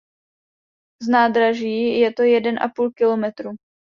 [1.01, 3.49] Z nádraží je to jeden a půl kilometru.